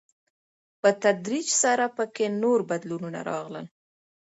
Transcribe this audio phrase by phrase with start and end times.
[0.81, 3.65] په تدريج سره په کې نور بدلونونه راغلل.